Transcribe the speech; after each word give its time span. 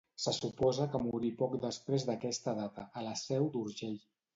Se 0.21 0.31
suposa 0.37 0.87
que 0.93 1.01
morí 1.03 1.29
poc 1.43 1.55
després 1.67 2.09
d'aquesta 2.11 2.59
data, 2.65 2.91
a 3.03 3.09
la 3.11 3.17
Seu 3.27 3.51
d'Urgell. 3.59 3.99